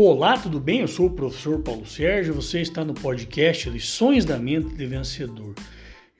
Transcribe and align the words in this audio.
Olá, 0.00 0.38
tudo 0.38 0.60
bem? 0.60 0.78
Eu 0.78 0.86
sou 0.86 1.06
o 1.06 1.10
professor 1.10 1.60
Paulo 1.60 1.84
Sérgio, 1.84 2.32
você 2.32 2.60
está 2.60 2.84
no 2.84 2.94
podcast 2.94 3.68
Lições 3.68 4.24
da 4.24 4.38
Mente 4.38 4.76
de 4.76 4.86
Vencedor. 4.86 5.56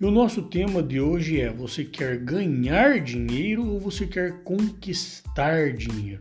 E 0.01 0.05
o 0.05 0.11
nosso 0.11 0.43
tema 0.43 0.83
de 0.83 1.01
hoje 1.01 1.41
é: 1.41 1.49
você 1.49 1.85
quer 1.85 2.19
ganhar 2.19 2.99
dinheiro 2.99 3.65
ou 3.65 3.79
você 3.79 4.05
quer 4.05 4.43
conquistar 4.43 5.75
dinheiro? 5.75 6.21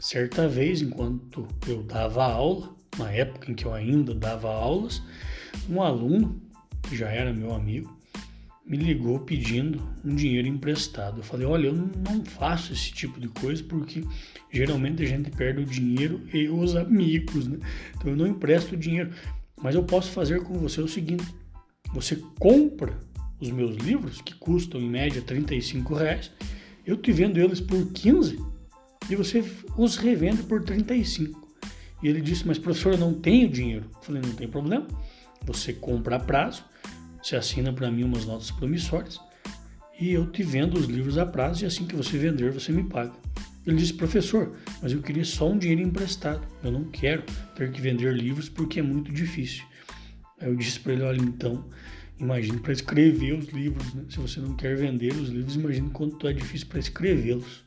Certa 0.00 0.48
vez, 0.48 0.82
enquanto 0.82 1.46
eu 1.68 1.80
dava 1.84 2.24
aula, 2.24 2.74
na 2.98 3.08
época 3.12 3.52
em 3.52 3.54
que 3.54 3.66
eu 3.66 3.72
ainda 3.72 4.12
dava 4.12 4.52
aulas, 4.52 5.00
um 5.70 5.80
aluno, 5.80 6.42
que 6.88 6.96
já 6.96 7.08
era 7.08 7.32
meu 7.32 7.54
amigo, 7.54 7.96
me 8.64 8.76
ligou 8.76 9.18
pedindo 9.20 9.82
um 10.04 10.14
dinheiro 10.14 10.46
emprestado. 10.46 11.18
Eu 11.18 11.24
falei: 11.24 11.46
olha, 11.46 11.66
eu 11.68 11.74
não 11.74 12.24
faço 12.24 12.72
esse 12.72 12.92
tipo 12.92 13.20
de 13.20 13.28
coisa 13.28 13.62
porque 13.64 14.04
geralmente 14.50 15.02
a 15.02 15.06
gente 15.06 15.30
perde 15.30 15.62
o 15.62 15.66
dinheiro 15.66 16.22
e 16.32 16.48
os 16.48 16.76
amigos, 16.76 17.46
né? 17.46 17.58
Então 17.96 18.10
eu 18.10 18.16
não 18.16 18.26
empresto 18.26 18.76
dinheiro. 18.76 19.10
Mas 19.60 19.74
eu 19.74 19.82
posso 19.82 20.10
fazer 20.10 20.42
com 20.42 20.54
você 20.58 20.80
o 20.80 20.88
seguinte: 20.88 21.24
você 21.92 22.16
compra 22.38 22.98
os 23.40 23.50
meus 23.50 23.76
livros, 23.76 24.20
que 24.20 24.34
custam 24.34 24.80
em 24.80 24.88
média 24.88 25.22
35 25.22 25.94
reais, 25.94 26.30
eu 26.86 26.96
te 26.96 27.10
vendo 27.10 27.38
eles 27.38 27.60
por 27.60 27.90
15 27.92 28.38
e 29.08 29.16
você 29.16 29.42
os 29.76 29.96
revende 29.96 30.42
por 30.42 30.62
35. 30.62 31.48
E 32.02 32.08
ele 32.08 32.20
disse: 32.20 32.46
Mas 32.46 32.58
professor, 32.58 32.92
eu 32.92 32.98
não 32.98 33.14
tenho 33.14 33.48
dinheiro. 33.48 33.86
Eu 33.96 34.02
falei: 34.02 34.22
Não 34.22 34.32
tem 34.32 34.48
problema. 34.48 34.86
Você 35.44 35.72
compra 35.72 36.16
a 36.16 36.20
prazo 36.20 36.64
você 37.22 37.36
assina 37.36 37.72
para 37.72 37.90
mim 37.90 38.04
umas 38.04 38.24
notas 38.24 38.50
promissórias 38.50 39.20
e 40.00 40.12
eu 40.12 40.26
te 40.30 40.42
vendo 40.42 40.78
os 40.78 40.86
livros 40.86 41.18
a 41.18 41.26
prazo 41.26 41.62
e 41.62 41.66
assim 41.66 41.86
que 41.86 41.94
você 41.94 42.16
vender, 42.16 42.50
você 42.50 42.72
me 42.72 42.84
paga. 42.84 43.12
Ele 43.66 43.76
disse, 43.76 43.92
professor, 43.92 44.56
mas 44.80 44.92
eu 44.92 45.02
queria 45.02 45.24
só 45.24 45.50
um 45.50 45.58
dinheiro 45.58 45.82
emprestado. 45.82 46.40
Eu 46.64 46.72
não 46.72 46.84
quero 46.84 47.22
ter 47.54 47.70
que 47.70 47.80
vender 47.80 48.14
livros 48.14 48.48
porque 48.48 48.80
é 48.80 48.82
muito 48.82 49.12
difícil. 49.12 49.62
Aí 50.40 50.48
eu 50.48 50.56
disse 50.56 50.80
para 50.80 50.94
ele, 50.94 51.02
olha, 51.02 51.20
então, 51.20 51.68
imagine 52.18 52.58
para 52.58 52.72
escrever 52.72 53.34
os 53.38 53.48
livros. 53.48 53.92
Né? 53.92 54.04
Se 54.08 54.18
você 54.18 54.40
não 54.40 54.54
quer 54.54 54.74
vender 54.74 55.12
os 55.12 55.28
livros, 55.28 55.56
imagine 55.56 55.90
quanto 55.90 56.26
é 56.26 56.32
difícil 56.32 56.68
para 56.68 56.78
escrevê-los. 56.78 57.66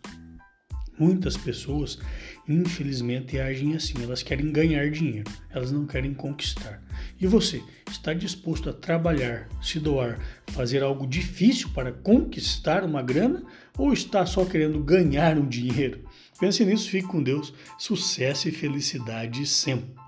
Muitas 0.97 1.37
pessoas, 1.37 1.99
infelizmente, 2.47 3.39
agem 3.39 3.75
assim. 3.75 4.01
Elas 4.01 4.23
querem 4.23 4.51
ganhar 4.51 4.89
dinheiro, 4.89 5.29
elas 5.51 5.71
não 5.71 5.85
querem 5.85 6.15
conquistar. 6.15 6.81
E 7.23 7.25
você, 7.25 7.63
está 7.89 8.13
disposto 8.13 8.69
a 8.69 8.73
trabalhar, 8.73 9.47
se 9.61 9.79
doar, 9.79 10.19
fazer 10.47 10.83
algo 10.83 11.07
difícil 11.07 11.69
para 11.69 11.89
conquistar 11.89 12.83
uma 12.83 13.01
grana 13.01 13.41
ou 13.77 13.93
está 13.93 14.25
só 14.25 14.43
querendo 14.43 14.83
ganhar 14.83 15.37
um 15.37 15.47
dinheiro? 15.47 16.03
Pense 16.37 16.65
nisso, 16.65 16.89
fique 16.89 17.07
com 17.07 17.23
Deus, 17.23 17.53
sucesso 17.77 18.49
e 18.49 18.51
felicidade 18.51 19.47
sempre. 19.47 20.02